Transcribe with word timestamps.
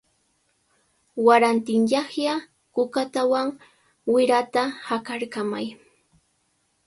Warantinyaqlla 1.25 2.35
kukatawan 2.73 3.47
wirata 4.13 4.61
haqarkamay. 4.87 5.67